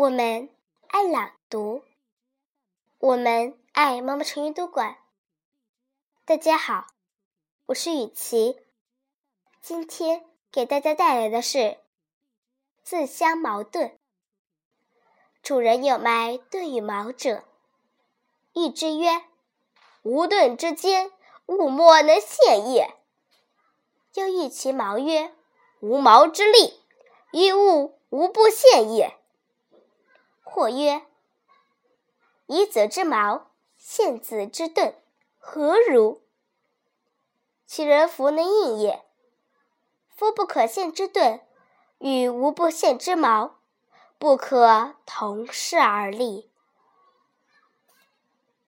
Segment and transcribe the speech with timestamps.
[0.00, 0.48] 我们
[0.86, 1.84] 爱朗读，
[3.00, 4.96] 我们爱妈妈成语读馆。
[6.24, 6.86] 大家好，
[7.66, 8.56] 我是雨琪，
[9.60, 11.58] 今天给大家带来的是
[12.82, 13.88] 《自相矛盾》。
[15.42, 17.44] 主人有卖盾与矛者，
[18.54, 19.22] 喻之曰
[20.00, 21.12] ：“无盾之间，
[21.44, 22.96] 物莫能陷也。”
[24.16, 25.34] 又喻其矛曰
[25.80, 26.80] ：“无矛之利，
[27.32, 29.14] 于物无不陷也。”
[30.52, 31.06] 或曰
[32.46, 34.94] ：“以子之矛陷子之盾，
[35.38, 36.22] 何如？
[37.64, 39.04] 其人弗能应也。
[40.08, 41.40] 夫不可陷之盾
[41.98, 43.60] 与无不陷之矛，
[44.18, 46.49] 不可同世而立。”